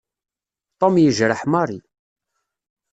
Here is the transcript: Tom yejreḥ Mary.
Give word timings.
Tom 0.79 0.93
yejreḥ 0.99 1.41
Mary. 1.51 1.79